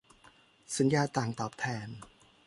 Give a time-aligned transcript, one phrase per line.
[0.77, 1.87] สัญญาต่างตอบแทน